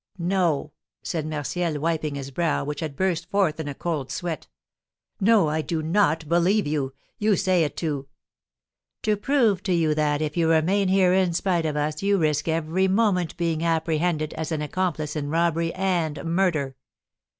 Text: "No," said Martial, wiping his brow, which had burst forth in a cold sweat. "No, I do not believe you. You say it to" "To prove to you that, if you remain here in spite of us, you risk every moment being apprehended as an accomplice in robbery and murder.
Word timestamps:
"No," 0.17 0.71
said 1.03 1.27
Martial, 1.27 1.77
wiping 1.79 2.15
his 2.15 2.31
brow, 2.31 2.63
which 2.63 2.79
had 2.79 2.95
burst 2.95 3.29
forth 3.29 3.59
in 3.59 3.67
a 3.67 3.75
cold 3.75 4.09
sweat. 4.11 4.47
"No, 5.19 5.47
I 5.47 5.61
do 5.61 5.83
not 5.83 6.27
believe 6.27 6.65
you. 6.65 6.95
You 7.19 7.35
say 7.35 7.63
it 7.63 7.77
to" 7.77 8.07
"To 9.03 9.15
prove 9.15 9.61
to 9.61 9.73
you 9.75 9.93
that, 9.93 10.19
if 10.19 10.35
you 10.35 10.49
remain 10.49 10.87
here 10.87 11.13
in 11.13 11.33
spite 11.33 11.67
of 11.67 11.77
us, 11.77 12.01
you 12.01 12.17
risk 12.17 12.47
every 12.47 12.87
moment 12.87 13.37
being 13.37 13.63
apprehended 13.63 14.33
as 14.33 14.51
an 14.51 14.63
accomplice 14.63 15.15
in 15.15 15.29
robbery 15.29 15.71
and 15.75 16.25
murder. 16.25 16.75